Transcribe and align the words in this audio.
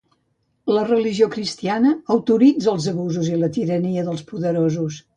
La 0.77 0.85
religió 0.87 1.27
cristiana 1.35 1.93
autoritza 2.17 2.75
els 2.75 2.91
abusos 2.95 3.33
i 3.33 3.39
la 3.45 3.55
tirania 3.61 4.11
dels 4.13 4.29
poderosos. 4.35 5.03